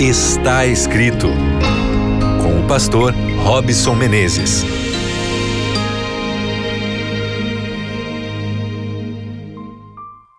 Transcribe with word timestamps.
Está 0.00 0.64
escrito 0.64 1.26
com 2.40 2.60
o 2.60 2.68
pastor 2.68 3.12
Robson 3.42 3.96
Menezes. 3.96 4.62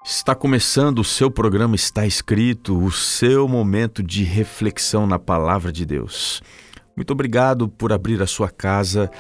Está 0.06 0.34
começando 0.34 1.00
o 1.00 1.04
seu 1.04 1.30
programa 1.30 1.76
Está 1.76 2.08
Escrito, 2.08 2.82
o 2.82 2.90
seu 2.90 3.50
momento 3.50 4.02
de 4.02 4.24
reflexão 4.24 5.06
na 5.06 5.20
palavra 5.20 5.74
de 5.74 5.86
Deus. 5.86 6.42
Muito 6.96 7.12
obrigado 7.12 7.68
por 7.68 7.92
abrir 7.92 8.22
a 8.22 8.28
sua 8.28 8.50
casa, 8.50 9.12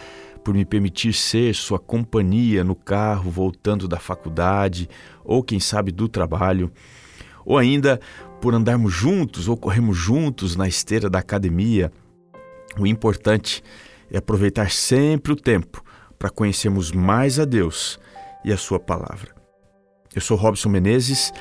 por 0.41 0.53
me 0.53 0.63
permitir 0.63 1.11
ser 1.11 1.53
sua 1.53 1.79
companhia 1.79 2.63
no 2.63 2.75
carro, 2.75 3.29
voltando 3.29 3.89
da 3.89 3.99
faculdade 3.99 4.89
ou, 5.21 5.43
quem 5.43 5.59
sabe, 5.59 5.91
do 5.91 6.07
trabalho, 6.07 6.71
ou 7.45 7.57
ainda 7.57 7.99
por 8.41 8.53
andarmos 8.53 8.93
juntos 8.93 9.47
ou 9.47 9.57
corrermos 9.57 9.97
juntos 9.97 10.55
na 10.55 10.67
esteira 10.67 11.09
da 11.09 11.19
academia. 11.19 11.91
O 12.77 12.87
importante 12.87 13.63
é 14.11 14.17
aproveitar 14.17 14.71
sempre 14.71 15.33
o 15.33 15.35
tempo 15.35 15.83
para 16.17 16.29
conhecermos 16.29 16.91
mais 16.91 17.39
a 17.39 17.45
Deus 17.45 17.99
e 18.43 18.51
a 18.51 18.57
Sua 18.57 18.79
palavra. 18.79 19.35
Eu 20.13 20.21
sou 20.21 20.37
Robson 20.37 20.69
Menezes 20.69 21.31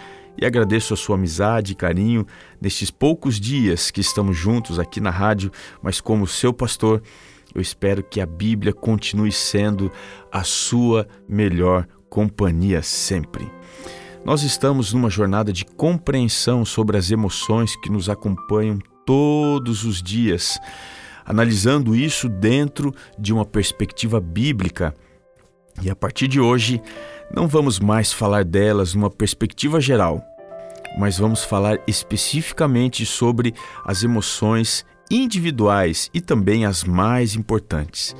e 0.41 0.47
agradeço 0.47 0.95
a 0.95 0.97
sua 0.97 1.16
amizade 1.16 1.73
e 1.73 1.75
carinho 1.75 2.27
nestes 2.61 2.91
poucos 2.91 3.41
dias 3.41 3.91
que 3.91 4.01
estamos 4.01 4.37
juntos 4.37 4.78
aqui 4.78 5.01
na 5.01 5.11
rádio, 5.11 5.51
mas 5.83 6.01
como 6.01 6.27
seu 6.27 6.53
pastor, 6.53 7.03
eu 7.55 7.61
espero 7.61 8.05
que 8.05 8.20
a 8.20 8.27
Bíblia 8.27 8.73
continue 8.73 9.33
sendo 9.33 9.91
a 10.30 10.45
sua 10.45 11.09
melhor 11.28 11.87
companhia 12.09 12.83
sempre. 12.83 13.51
Nós 14.25 14.43
estamos 14.43 14.93
numa 14.93 15.09
jornada 15.09 15.53
de 15.53 15.65
compreensão 15.65 16.65
sobre 16.65 16.97
as 16.97 17.11
emoções 17.11 17.77
que 17.77 17.91
nos 17.91 18.09
acompanham 18.09 18.79
todos 19.07 19.85
os 19.85 20.03
dias, 20.03 20.59
analisando 21.25 21.97
isso 21.97 22.29
dentro 22.29 22.95
de 23.19 23.33
uma 23.33 23.45
perspectiva 23.45 24.20
bíblica. 24.20 24.95
E 25.81 25.89
a 25.89 25.97
partir 25.97 26.29
de 26.29 26.41
hoje, 26.41 26.83
não 27.34 27.47
vamos 27.48 27.79
mais 27.79 28.12
falar 28.12 28.45
delas 28.45 28.95
numa 28.95 29.11
perspectiva 29.11 29.81
geral, 29.81 30.23
mas 30.98 31.19
vamos 31.19 31.45
falar 31.45 31.79
especificamente 31.87 33.07
sobre 33.07 33.55
as 33.85 34.03
emoções 34.03 34.85
individuais 35.11 36.11
e 36.12 36.20
também 36.20 36.67
as 36.67 36.85
mais 36.85 37.35
importantes. 37.35 38.14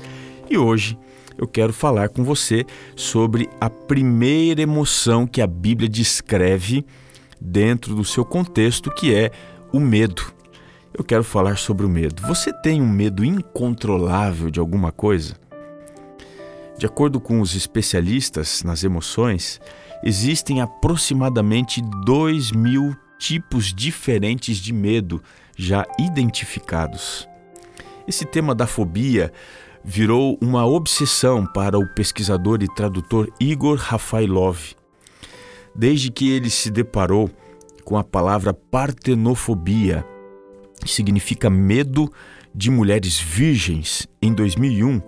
E 0.49 0.57
hoje 0.57 0.97
eu 1.39 1.47
quero 1.47 1.71
falar 1.71 2.09
com 2.09 2.21
você 2.21 2.65
sobre 2.97 3.49
a 3.61 3.69
primeira 3.69 4.61
emoção 4.61 5.25
que 5.25 5.41
a 5.41 5.47
Bíblia 5.47 5.87
descreve 5.87 6.85
dentro 7.39 7.95
do 7.95 8.03
seu 8.03 8.25
contexto, 8.25 8.91
que 8.91 9.15
é 9.15 9.31
o 9.71 9.79
medo. 9.79 10.33
Eu 10.93 11.01
quero 11.01 11.23
falar 11.23 11.57
sobre 11.57 11.85
o 11.85 11.89
medo. 11.89 12.21
Você 12.23 12.51
tem 12.51 12.81
um 12.81 12.89
medo 12.89 13.23
incontrolável 13.23 14.49
de 14.49 14.59
alguma 14.59 14.91
coisa? 14.91 15.37
De 16.77 16.85
acordo 16.85 17.21
com 17.21 17.39
os 17.39 17.55
especialistas 17.55 18.61
nas 18.63 18.83
emoções, 18.83 19.61
existem 20.03 20.59
aproximadamente 20.59 21.81
2 22.05 22.51
mil 22.51 22.93
tipos 23.17 23.73
diferentes 23.73 24.57
de 24.57 24.73
medo 24.73 25.23
já 25.55 25.85
identificados. 25.97 27.29
Esse 28.05 28.25
tema 28.25 28.53
da 28.53 28.67
fobia 28.67 29.31
virou 29.83 30.37
uma 30.41 30.65
obsessão 30.65 31.45
para 31.45 31.77
o 31.77 31.87
pesquisador 31.93 32.61
e 32.61 32.67
tradutor 32.73 33.31
Igor 33.39 33.77
Rafailov. 33.77 34.59
Desde 35.75 36.11
que 36.11 36.29
ele 36.31 36.49
se 36.49 36.69
deparou 36.69 37.29
com 37.83 37.97
a 37.97 38.03
palavra 38.03 38.53
partenofobia, 38.53 40.05
que 40.83 40.91
significa 40.91 41.49
medo 41.49 42.11
de 42.53 42.69
mulheres 42.69 43.19
virgens, 43.19 44.07
em 44.21 44.33
2001, 44.33 45.01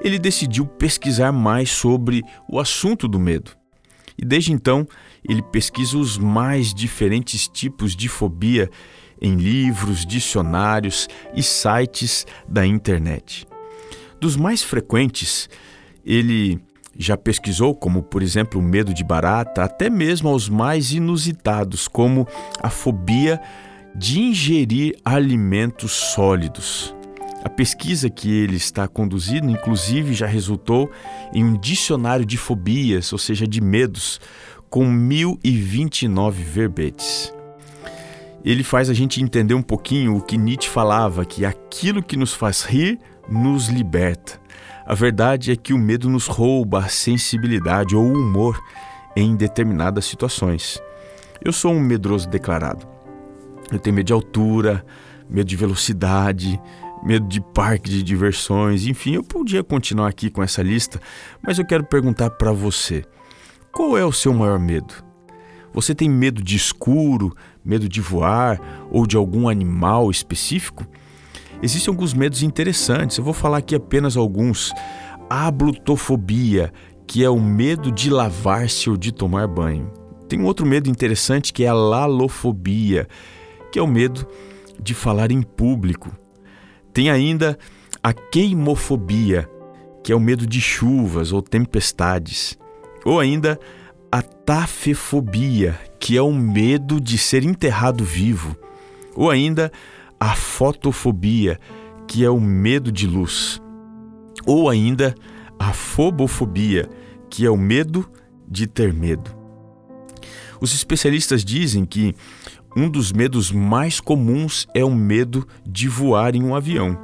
ele 0.00 0.18
decidiu 0.18 0.66
pesquisar 0.66 1.32
mais 1.32 1.70
sobre 1.70 2.22
o 2.48 2.58
assunto 2.58 3.06
do 3.06 3.18
medo. 3.18 3.52
E 4.18 4.24
desde 4.24 4.52
então, 4.52 4.86
ele 5.28 5.42
pesquisa 5.42 5.96
os 5.96 6.18
mais 6.18 6.74
diferentes 6.74 7.48
tipos 7.48 7.96
de 7.96 8.08
fobia 8.08 8.68
em 9.20 9.36
livros, 9.36 10.04
dicionários 10.04 11.08
e 11.34 11.42
sites 11.42 12.26
da 12.48 12.66
internet. 12.66 13.46
Dos 14.22 14.36
mais 14.36 14.62
frequentes, 14.62 15.50
ele 16.06 16.60
já 16.96 17.16
pesquisou, 17.16 17.74
como 17.74 18.04
por 18.04 18.22
exemplo 18.22 18.60
o 18.60 18.62
medo 18.62 18.94
de 18.94 19.02
barata, 19.02 19.64
até 19.64 19.90
mesmo 19.90 20.28
aos 20.28 20.48
mais 20.48 20.92
inusitados, 20.92 21.88
como 21.88 22.24
a 22.62 22.70
fobia 22.70 23.40
de 23.96 24.20
ingerir 24.20 24.94
alimentos 25.04 25.90
sólidos. 25.90 26.94
A 27.42 27.48
pesquisa 27.48 28.08
que 28.08 28.32
ele 28.32 28.54
está 28.54 28.86
conduzindo, 28.86 29.50
inclusive, 29.50 30.14
já 30.14 30.26
resultou 30.26 30.88
em 31.34 31.42
um 31.42 31.58
dicionário 31.58 32.24
de 32.24 32.36
fobias, 32.36 33.12
ou 33.12 33.18
seja, 33.18 33.44
de 33.44 33.60
medos, 33.60 34.20
com 34.70 34.86
1029 34.86 36.44
verbetes. 36.44 37.34
Ele 38.44 38.62
faz 38.62 38.88
a 38.88 38.94
gente 38.94 39.20
entender 39.20 39.54
um 39.54 39.62
pouquinho 39.62 40.16
o 40.16 40.22
que 40.22 40.38
Nietzsche 40.38 40.68
falava, 40.68 41.24
que 41.24 41.44
aquilo 41.44 42.00
que 42.00 42.16
nos 42.16 42.32
faz 42.32 42.62
rir 42.62 43.00
nos 43.28 43.68
liberta. 43.68 44.40
A 44.84 44.94
verdade 44.94 45.52
é 45.52 45.56
que 45.56 45.72
o 45.72 45.78
medo 45.78 46.08
nos 46.08 46.26
rouba 46.26 46.80
a 46.80 46.88
sensibilidade 46.88 47.94
ou 47.94 48.04
o 48.04 48.18
humor 48.18 48.60
em 49.14 49.36
determinadas 49.36 50.04
situações. 50.04 50.80
Eu 51.44 51.52
sou 51.52 51.72
um 51.72 51.80
medroso 51.80 52.28
declarado. 52.28 52.86
Eu 53.70 53.78
tenho 53.78 53.96
medo 53.96 54.06
de 54.06 54.12
altura, 54.12 54.84
medo 55.28 55.46
de 55.46 55.56
velocidade, 55.56 56.60
medo 57.02 57.26
de 57.26 57.40
parque 57.40 57.90
de 57.90 58.02
diversões, 58.02 58.86
enfim, 58.86 59.14
eu 59.14 59.24
podia 59.24 59.64
continuar 59.64 60.08
aqui 60.08 60.30
com 60.30 60.42
essa 60.42 60.62
lista, 60.62 61.00
mas 61.42 61.58
eu 61.58 61.66
quero 61.66 61.84
perguntar 61.84 62.30
para 62.30 62.52
você: 62.52 63.04
qual 63.72 63.96
é 63.96 64.04
o 64.04 64.12
seu 64.12 64.32
maior 64.32 64.58
medo? 64.58 64.94
Você 65.72 65.94
tem 65.94 66.08
medo 66.08 66.42
de 66.42 66.54
escuro, 66.54 67.34
medo 67.64 67.88
de 67.88 68.00
voar 68.00 68.60
ou 68.90 69.06
de 69.06 69.16
algum 69.16 69.48
animal 69.48 70.10
específico? 70.10 70.86
Existem 71.62 71.92
alguns 71.92 72.12
medos 72.12 72.42
interessantes, 72.42 73.16
eu 73.16 73.24
vou 73.24 73.32
falar 73.32 73.58
aqui 73.58 73.74
apenas 73.74 74.16
alguns. 74.16 74.72
A 75.30 75.48
blutofobia, 75.48 76.72
que 77.06 77.22
é 77.22 77.30
o 77.30 77.40
medo 77.40 77.92
de 77.92 78.10
lavar-se 78.10 78.90
ou 78.90 78.96
de 78.96 79.12
tomar 79.12 79.46
banho. 79.46 79.90
Tem 80.28 80.40
um 80.40 80.44
outro 80.44 80.66
medo 80.66 80.90
interessante 80.90 81.52
que 81.52 81.62
é 81.62 81.68
a 81.68 81.74
lalofobia, 81.74 83.06
que 83.70 83.78
é 83.78 83.82
o 83.82 83.86
medo 83.86 84.26
de 84.82 84.92
falar 84.92 85.30
em 85.30 85.40
público. 85.40 86.10
Tem 86.92 87.10
ainda 87.10 87.56
a 88.02 88.12
queimofobia, 88.12 89.48
que 90.02 90.10
é 90.10 90.16
o 90.16 90.20
medo 90.20 90.46
de 90.46 90.60
chuvas 90.60 91.32
ou 91.32 91.40
tempestades. 91.40 92.58
Ou 93.04 93.20
ainda 93.20 93.58
a 94.10 94.20
tafefobia, 94.20 95.78
que 96.00 96.16
é 96.16 96.22
o 96.22 96.32
medo 96.32 97.00
de 97.00 97.16
ser 97.16 97.44
enterrado 97.44 98.04
vivo. 98.04 98.56
Ou 99.14 99.30
ainda 99.30 99.70
a 100.22 100.36
fotofobia, 100.36 101.58
que 102.06 102.24
é 102.24 102.30
o 102.30 102.40
medo 102.40 102.92
de 102.92 103.08
luz, 103.08 103.60
ou 104.46 104.70
ainda 104.70 105.16
a 105.58 105.72
fobofobia, 105.72 106.88
que 107.28 107.44
é 107.44 107.50
o 107.50 107.56
medo 107.56 108.08
de 108.46 108.68
ter 108.68 108.94
medo. 108.94 109.34
Os 110.60 110.72
especialistas 110.74 111.44
dizem 111.44 111.84
que 111.84 112.14
um 112.76 112.88
dos 112.88 113.10
medos 113.10 113.50
mais 113.50 113.98
comuns 113.98 114.64
é 114.72 114.84
o 114.84 114.94
medo 114.94 115.44
de 115.66 115.88
voar 115.88 116.36
em 116.36 116.44
um 116.44 116.54
avião. 116.54 116.96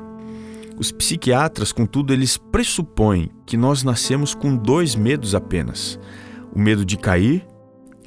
Os 0.79 0.93
psiquiatras, 0.93 1.73
contudo, 1.73 2.13
eles 2.13 2.37
pressupõem 2.39 3.31
que 3.45 3.57
nós 3.57 3.83
nascemos 3.83 4.33
com 4.33 4.57
dois 4.57 4.95
medos 4.95 5.35
apenas: 5.35 5.99
o 6.55 6.59
medo 6.61 6.85
de 6.85 6.97
cair 6.97 7.45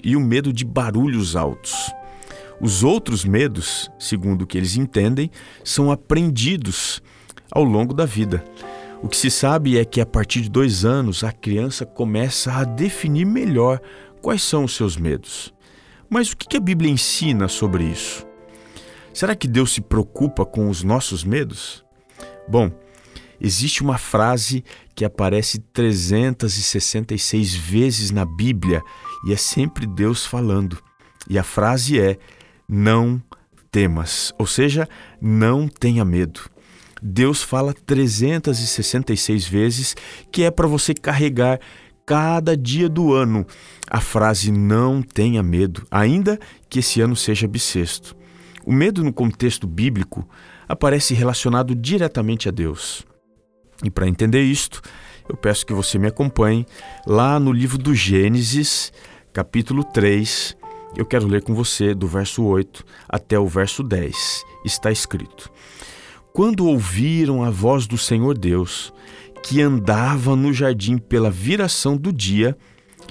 e 0.02 0.16
o 0.16 0.22
medo 0.22 0.54
de 0.54 0.64
barulhos 0.64 1.36
altos. 1.36 1.92
Os 2.62 2.84
outros 2.84 3.26
medos, 3.26 3.90
segundo 3.98 4.44
o 4.44 4.48
que 4.48 4.58
eles 4.58 4.76
entendem, 4.78 5.32
são 5.64 5.92
aprendidos 5.92 7.02
ao 7.52 7.64
longo 7.64 7.94
da 7.94 8.06
vida. 8.06 8.46
O 9.02 9.10
que 9.10 9.18
se 9.18 9.32
sabe 9.32 9.80
é 9.80 9.84
que 9.84 10.00
a 10.00 10.06
partir 10.06 10.42
de 10.42 10.50
dois 10.50 10.86
anos 10.86 11.24
a 11.24 11.32
criança 11.32 11.88
começa 11.88 12.54
a 12.54 12.64
definir 12.64 13.26
melhor 13.26 13.82
quais 14.22 14.44
são 14.44 14.64
os 14.64 14.76
seus 14.76 14.96
medos. 14.96 15.52
Mas 16.08 16.32
o 16.32 16.38
que 16.38 16.56
a 16.56 16.60
Bíblia 16.60 16.92
ensina 16.92 17.48
sobre 17.48 17.84
isso? 17.84 18.28
Será 19.12 19.36
que 19.36 19.48
Deus 19.48 19.74
se 19.74 19.82
preocupa 19.82 20.46
com 20.46 20.70
os 20.70 20.84
nossos 20.84 21.24
medos? 21.24 21.84
Bom, 22.48 22.72
existe 23.40 23.82
uma 23.82 23.98
frase 23.98 24.64
que 24.94 25.04
aparece 25.04 25.58
366 25.74 27.56
vezes 27.56 28.12
na 28.12 28.24
Bíblia 28.24 28.84
e 29.26 29.34
é 29.34 29.38
sempre 29.38 29.88
Deus 29.88 30.26
falando. 30.26 30.78
E 31.28 31.40
a 31.40 31.44
frase 31.44 32.00
é: 32.00 32.20
não 32.72 33.22
temas, 33.70 34.34
ou 34.40 34.48
seja, 34.48 34.88
não 35.22 35.68
tenha 35.68 36.06
medo. 36.06 36.50
Deus 37.02 37.44
fala 37.44 37.74
366 37.74 39.46
vezes 39.46 39.96
que 40.32 40.44
é 40.44 40.52
para 40.52 40.68
você 40.68 40.94
carregar 40.94 41.60
cada 42.06 42.56
dia 42.56 42.88
do 42.88 43.14
ano 43.14 43.46
a 43.90 44.00
frase 44.00 44.52
não 44.52 45.02
tenha 45.02 45.44
medo, 45.44 45.86
ainda 45.92 46.40
que 46.70 46.80
esse 46.80 47.02
ano 47.02 47.16
seja 47.16 47.48
bissexto. 47.48 48.16
O 48.66 48.72
medo 48.72 49.04
no 49.04 49.12
contexto 49.12 49.68
bíblico 49.68 50.26
aparece 50.68 51.14
relacionado 51.14 51.76
diretamente 51.76 52.48
a 52.48 52.52
Deus. 52.52 53.06
E 53.84 53.90
para 53.90 54.08
entender 54.08 54.44
isto, 54.44 54.82
eu 55.28 55.36
peço 55.36 55.66
que 55.66 55.74
você 55.74 55.98
me 55.98 56.08
acompanhe 56.08 56.66
lá 57.06 57.40
no 57.40 57.52
livro 57.52 57.78
do 57.78 57.94
Gênesis, 57.94 58.94
capítulo 59.34 59.84
3. 59.84 60.61
Eu 60.96 61.06
quero 61.06 61.28
ler 61.28 61.42
com 61.42 61.54
você 61.54 61.94
do 61.94 62.06
verso 62.06 62.44
8 62.44 62.84
até 63.08 63.40
o 63.40 63.48
verso 63.48 63.82
10. 63.82 64.44
Está 64.66 64.92
escrito: 64.92 65.50
Quando 66.34 66.68
ouviram 66.68 67.44
a 67.44 67.50
voz 67.50 67.88
do 67.88 67.98
Senhor 67.98 68.38
Deus, 68.38 68.94
que 69.42 69.62
andava 69.62 70.36
no 70.36 70.54
jardim 70.54 70.98
pela 70.98 71.32
viração 71.32 71.96
do 71.96 72.12
dia, 72.12 72.58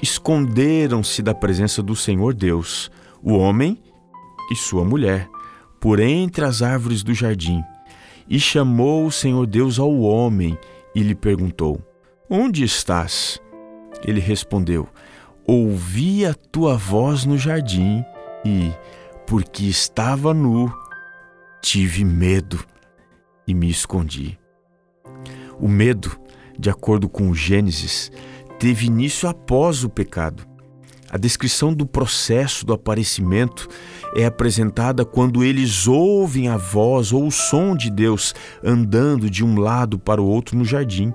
esconderam-se 0.03 1.23
da 1.23 1.35
presença 1.35 1.83
do 1.83 1.97
Senhor 1.97 2.35
Deus, 2.35 2.91
o 3.23 3.33
homem 3.33 3.83
e 4.51 4.57
sua 4.57 4.85
mulher, 4.85 5.29
por 5.81 6.01
entre 6.01 6.45
as 6.45 6.63
árvores 6.63 7.03
do 7.03 7.15
jardim. 7.15 7.63
E 8.29 8.39
chamou 8.39 9.07
o 9.07 9.11
Senhor 9.11 9.47
Deus 9.47 9.79
ao 9.79 10.01
homem 10.01 10.57
e 10.95 11.03
lhe 11.03 11.15
perguntou: 11.15 11.81
Onde 12.29 12.63
estás? 12.63 13.41
Ele 14.05 14.21
respondeu: 14.21 14.89
Ouvi 15.47 16.25
a 16.25 16.35
tua 16.35 16.77
voz 16.77 17.25
no 17.25 17.37
jardim 17.37 18.05
e, 18.45 18.73
porque 19.27 19.65
estava 19.65 20.33
nu, 20.33 20.73
tive 21.63 22.05
medo 22.05 22.65
e 23.47 23.55
me 23.55 23.69
escondi. 23.69 24.39
O 25.59 25.69
medo, 25.69 26.19
de 26.59 26.71
acordo 26.71 27.09
com 27.09 27.35
Gênesis, 27.35 28.11
teve 28.59 28.87
início 28.87 29.29
após 29.29 29.85
o 29.85 29.89
pecado. 29.89 30.47
A 31.11 31.19
descrição 31.19 31.75
do 31.75 31.85
processo 31.85 32.65
do 32.65 32.73
aparecimento 32.73 33.67
é 34.15 34.25
apresentada 34.25 35.05
quando 35.05 35.43
eles 35.43 35.89
ouvem 35.89 36.49
a 36.49 36.57
voz 36.57 37.13
ou 37.13 37.27
o 37.27 37.33
som 37.33 37.75
de 37.75 37.91
Deus 37.91 38.33
andando 38.63 39.29
de 39.29 39.45
um 39.45 39.59
lado 39.59 39.99
para 39.99 40.23
o 40.23 40.27
outro 40.27 40.57
no 40.57 40.65
jardim. 40.65 41.13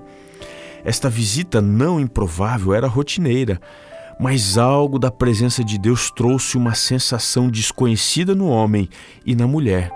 Esta 0.84 1.08
visita 1.08 1.62
não 1.62 1.98
improvável 1.98 2.74
era 2.74 2.86
rotineira, 2.86 3.58
mas 4.18 4.56
algo 4.56 4.98
da 4.98 5.10
presença 5.10 5.62
de 5.62 5.78
Deus 5.78 6.10
trouxe 6.10 6.56
uma 6.56 6.74
sensação 6.74 7.48
desconhecida 7.48 8.34
no 8.34 8.48
homem 8.48 8.88
e 9.24 9.34
na 9.34 9.46
mulher. 9.46 9.90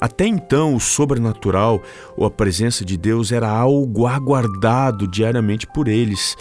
Até 0.00 0.26
então, 0.26 0.74
o 0.74 0.80
sobrenatural 0.80 1.82
ou 2.16 2.24
a 2.24 2.30
presença 2.30 2.84
de 2.84 2.96
Deus 2.96 3.32
era 3.32 3.50
algo 3.50 4.06
aguardado 4.06 5.06
diariamente 5.06 5.66
por 5.66 5.88
eles, 5.88 6.36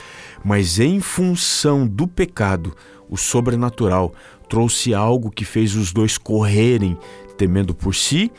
mas 0.46 0.80
em 0.80 1.02
função 1.02 1.86
do 1.86 2.08
pecado, 2.08 2.74
o 3.10 3.18
sobrenatural 3.18 4.14
trouxe 4.48 4.94
algo 4.94 5.30
que 5.30 5.44
fez 5.44 5.76
os 5.76 5.92
dois 5.92 6.18
correrem, 6.18 6.98
temendo 7.38 7.76
por 7.76 7.94
si 7.94 8.32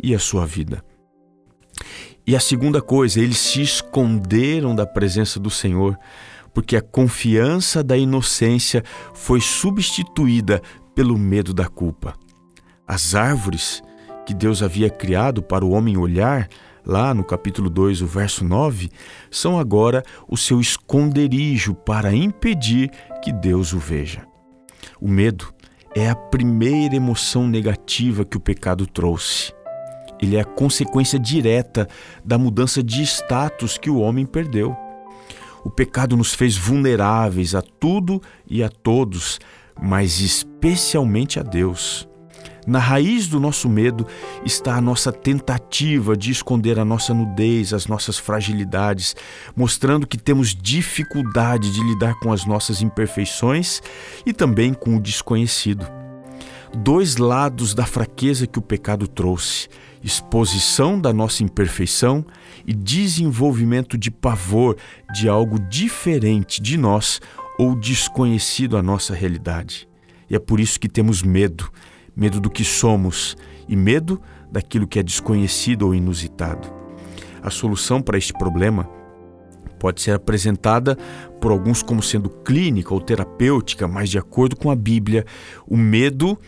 e 0.00 0.14
a 0.14 0.18
sua 0.18 0.46
vida. 0.46 0.84
E 2.24 2.36
a 2.36 2.40
segunda 2.40 2.80
coisa, 2.80 3.18
eles 3.18 3.38
se 3.38 3.62
esconderam 3.62 4.76
da 4.76 4.86
presença 4.86 5.40
do 5.40 5.50
Senhor, 5.50 5.98
porque 6.54 6.76
a 6.76 6.82
confiança 6.82 7.82
da 7.82 7.96
inocência 7.96 8.82
foi 9.14 9.40
substituída 9.40 10.60
pelo 10.94 11.18
medo 11.18 11.54
da 11.54 11.68
culpa. 11.68 12.14
As 12.86 13.14
árvores 13.14 13.82
que 14.26 14.34
Deus 14.34 14.62
havia 14.62 14.90
criado 14.90 15.42
para 15.42 15.64
o 15.64 15.70
homem 15.70 15.96
olhar, 15.96 16.48
lá 16.84 17.14
no 17.14 17.24
capítulo 17.24 17.70
2, 17.70 18.02
o 18.02 18.06
verso 18.06 18.44
9, 18.44 18.90
são 19.30 19.58
agora 19.58 20.02
o 20.28 20.36
seu 20.36 20.60
esconderijo 20.60 21.74
para 21.74 22.14
impedir 22.14 22.90
que 23.22 23.32
Deus 23.32 23.72
o 23.72 23.78
veja. 23.78 24.26
O 25.00 25.08
medo 25.08 25.52
é 25.94 26.08
a 26.08 26.14
primeira 26.14 26.96
emoção 26.96 27.46
negativa 27.46 28.24
que 28.24 28.36
o 28.36 28.40
pecado 28.40 28.86
trouxe. 28.86 29.52
Ele 30.20 30.36
é 30.36 30.40
a 30.40 30.44
consequência 30.44 31.18
direta 31.18 31.88
da 32.24 32.38
mudança 32.38 32.82
de 32.82 33.02
status 33.02 33.76
que 33.76 33.90
o 33.90 33.98
homem 33.98 34.24
perdeu. 34.24 34.76
O 35.64 35.70
pecado 35.70 36.16
nos 36.16 36.34
fez 36.34 36.56
vulneráveis 36.56 37.54
a 37.54 37.62
tudo 37.62 38.20
e 38.48 38.62
a 38.62 38.68
todos, 38.68 39.38
mas 39.80 40.20
especialmente 40.20 41.38
a 41.38 41.42
Deus. 41.42 42.08
Na 42.66 42.78
raiz 42.78 43.26
do 43.26 43.40
nosso 43.40 43.68
medo 43.68 44.06
está 44.44 44.76
a 44.76 44.80
nossa 44.80 45.12
tentativa 45.12 46.16
de 46.16 46.30
esconder 46.30 46.78
a 46.78 46.84
nossa 46.84 47.12
nudez, 47.12 47.72
as 47.72 47.86
nossas 47.86 48.18
fragilidades, 48.18 49.16
mostrando 49.56 50.06
que 50.06 50.16
temos 50.16 50.54
dificuldade 50.54 51.72
de 51.72 51.82
lidar 51.82 52.14
com 52.20 52.32
as 52.32 52.46
nossas 52.46 52.80
imperfeições 52.80 53.80
e 54.24 54.32
também 54.32 54.72
com 54.72 54.96
o 54.96 55.00
desconhecido. 55.00 56.01
Dois 56.74 57.16
lados 57.16 57.74
da 57.74 57.84
fraqueza 57.84 58.46
que 58.46 58.58
o 58.58 58.62
pecado 58.62 59.06
trouxe: 59.06 59.68
exposição 60.02 61.00
da 61.00 61.12
nossa 61.12 61.42
imperfeição 61.42 62.24
e 62.66 62.72
desenvolvimento 62.72 63.98
de 63.98 64.10
pavor 64.10 64.76
de 65.12 65.28
algo 65.28 65.58
diferente 65.58 66.60
de 66.62 66.76
nós 66.78 67.20
ou 67.58 67.74
desconhecido 67.74 68.76
à 68.76 68.82
nossa 68.82 69.14
realidade. 69.14 69.88
E 70.30 70.34
é 70.34 70.38
por 70.38 70.60
isso 70.60 70.80
que 70.80 70.88
temos 70.88 71.22
medo 71.22 71.70
medo 72.16 72.40
do 72.40 72.50
que 72.50 72.64
somos 72.64 73.36
e 73.68 73.76
medo 73.76 74.20
daquilo 74.50 74.86
que 74.86 74.98
é 74.98 75.02
desconhecido 75.02 75.82
ou 75.82 75.94
inusitado. 75.94 76.72
A 77.42 77.50
solução 77.50 78.00
para 78.00 78.18
este 78.18 78.32
problema 78.32 78.88
pode 79.78 80.00
ser 80.00 80.12
apresentada 80.12 80.96
por 81.40 81.50
alguns 81.50 81.82
como 81.82 82.02
sendo 82.02 82.28
clínica 82.28 82.94
ou 82.94 83.00
terapêutica, 83.00 83.88
mas 83.88 84.08
de 84.08 84.18
acordo 84.18 84.54
com 84.54 84.70
a 84.70 84.76
Bíblia, 84.76 85.24
o 85.66 85.76
medo 85.76 86.38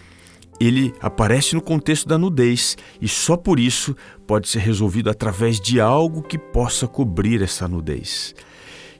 ele 0.61 0.93
aparece 1.01 1.55
no 1.55 1.61
contexto 1.61 2.09
da 2.09 2.17
nudez 2.17 2.77
e 3.01 3.09
só 3.09 3.37
por 3.37 3.59
isso 3.59 3.97
pode 4.27 4.49
ser 4.49 4.61
resolvido 4.61 5.11
através 5.11 5.61
de 5.61 5.81
algo 5.81 6.23
que 6.23 6.39
possa 6.39 6.87
cobrir 6.87 7.43
essa 7.43 7.67
nudez. 7.67 8.35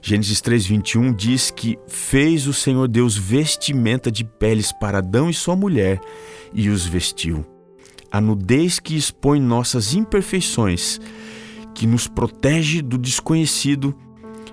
Gênesis 0.01 0.39
3:21 0.39 1.15
diz 1.15 1.49
que 1.49 1.79
fez 1.87 2.45
o 2.45 2.53
Senhor 2.53 2.87
Deus 2.87 3.17
vestimenta 3.17 4.11
de 4.11 4.23
peles 4.23 4.71
para 4.71 4.99
Adão 4.99 5.29
e 5.29 5.33
sua 5.33 5.55
mulher 5.55 5.99
e 6.53 6.69
os 6.69 6.85
vestiu. 6.85 7.43
A 8.11 8.21
nudez 8.21 8.79
que 8.79 8.95
expõe 8.95 9.41
nossas 9.41 9.93
imperfeições, 9.95 10.99
que 11.73 11.87
nos 11.87 12.07
protege 12.07 12.81
do 12.81 12.97
desconhecido, 12.97 13.95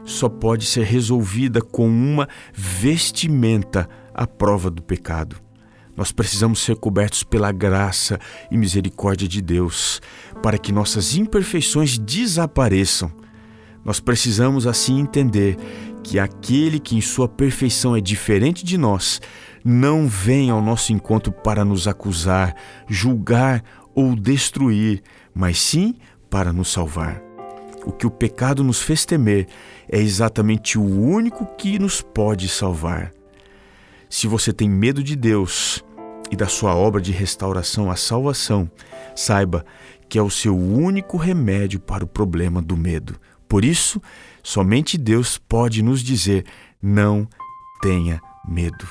só 0.04 0.28
pode 0.28 0.64
ser 0.64 0.84
resolvida 0.84 1.60
com 1.60 1.86
uma 1.86 2.28
vestimenta 2.54 3.88
à 4.14 4.26
prova 4.26 4.70
do 4.70 4.82
pecado. 4.82 5.41
Nós 5.96 6.10
precisamos 6.10 6.60
ser 6.60 6.76
cobertos 6.76 7.22
pela 7.22 7.52
graça 7.52 8.18
e 8.50 8.56
misericórdia 8.56 9.28
de 9.28 9.42
Deus, 9.42 10.00
para 10.42 10.58
que 10.58 10.72
nossas 10.72 11.16
imperfeições 11.16 11.98
desapareçam 11.98 13.12
nós 13.84 13.98
precisamos 13.98 14.66
assim 14.66 15.00
entender 15.00 15.56
que 16.02 16.18
aquele 16.18 16.78
que 16.78 16.96
em 16.96 17.00
sua 17.00 17.28
perfeição 17.28 17.96
é 17.96 18.00
diferente 18.00 18.64
de 18.64 18.78
nós 18.78 19.20
não 19.64 20.06
vem 20.06 20.50
ao 20.50 20.62
nosso 20.62 20.92
encontro 20.92 21.32
para 21.32 21.64
nos 21.64 21.86
acusar, 21.86 22.54
julgar 22.88 23.62
ou 23.94 24.14
destruir, 24.14 25.02
mas 25.34 25.60
sim 25.60 25.94
para 26.30 26.52
nos 26.52 26.72
salvar. 26.72 27.22
O 27.84 27.92
que 27.92 28.06
o 28.06 28.10
pecado 28.10 28.62
nos 28.62 28.80
fez 28.80 29.04
temer 29.04 29.46
é 29.88 29.98
exatamente 29.98 30.78
o 30.78 30.84
único 30.84 31.44
que 31.56 31.78
nos 31.78 32.00
pode 32.00 32.48
salvar. 32.48 33.12
Se 34.12 34.26
você 34.26 34.52
tem 34.52 34.68
medo 34.68 35.02
de 35.02 35.16
Deus 35.16 35.82
e 36.30 36.36
da 36.36 36.46
sua 36.46 36.74
obra 36.74 37.00
de 37.00 37.10
restauração 37.10 37.90
à 37.90 37.96
salvação, 37.96 38.70
saiba 39.16 39.64
que 40.06 40.18
é 40.18 40.22
o 40.22 40.28
seu 40.28 40.54
único 40.54 41.16
remédio 41.16 41.80
para 41.80 42.04
o 42.04 42.06
problema 42.06 42.60
do 42.60 42.76
medo. 42.76 43.16
Por 43.48 43.64
isso, 43.64 44.02
somente 44.42 44.98
Deus 44.98 45.38
pode 45.38 45.82
nos 45.82 46.02
dizer: 46.02 46.44
não 46.80 47.26
tenha 47.80 48.20
medo. 48.46 48.86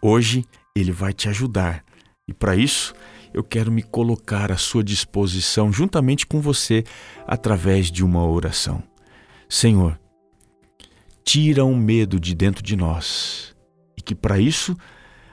Hoje 0.00 0.42
Ele 0.74 0.90
vai 0.90 1.12
te 1.12 1.28
ajudar 1.28 1.84
e 2.26 2.32
para 2.32 2.56
isso 2.56 2.94
eu 3.34 3.44
quero 3.44 3.70
me 3.70 3.82
colocar 3.82 4.50
à 4.50 4.56
sua 4.56 4.82
disposição 4.82 5.70
juntamente 5.70 6.26
com 6.26 6.40
você 6.40 6.82
através 7.26 7.92
de 7.92 8.02
uma 8.02 8.26
oração. 8.26 8.82
Senhor, 9.50 10.00
tira 11.22 11.62
o 11.62 11.76
medo 11.76 12.18
de 12.18 12.34
dentro 12.34 12.62
de 12.62 12.74
nós 12.74 13.57
que 14.08 14.14
para 14.14 14.38
isso 14.38 14.74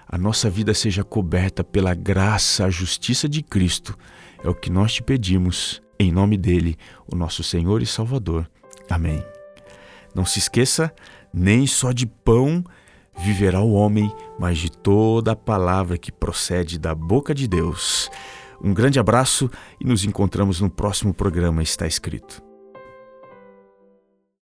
a 0.05 0.17
nossa 0.17 0.49
vida 0.49 0.73
seja 0.73 1.01
coberta 1.01 1.63
pela 1.63 1.95
graça, 1.95 2.65
a 2.65 2.69
justiça 2.69 3.27
de 3.29 3.41
Cristo. 3.41 3.97
É 4.43 4.49
o 4.49 4.53
que 4.53 4.69
nós 4.69 4.95
te 4.95 5.01
pedimos 5.01 5.81
em 5.97 6.11
nome 6.11 6.35
dele, 6.35 6.75
o 7.07 7.15
nosso 7.15 7.41
Senhor 7.41 7.81
e 7.81 7.85
Salvador. 7.85 8.49
Amém. 8.89 9.23
Não 10.13 10.25
se 10.25 10.39
esqueça, 10.39 10.93
nem 11.33 11.65
só 11.65 11.93
de 11.93 12.05
pão 12.05 12.65
viverá 13.17 13.61
o 13.61 13.71
homem, 13.71 14.13
mas 14.37 14.57
de 14.57 14.69
toda 14.69 15.31
a 15.31 15.37
palavra 15.37 15.97
que 15.97 16.11
procede 16.11 16.77
da 16.77 16.93
boca 16.93 17.33
de 17.33 17.47
Deus. 17.47 18.11
Um 18.61 18.73
grande 18.73 18.99
abraço 18.99 19.49
e 19.79 19.85
nos 19.85 20.03
encontramos 20.03 20.59
no 20.59 20.69
próximo 20.69 21.13
programa 21.13 21.63
Está 21.63 21.87
Escrito. 21.87 22.44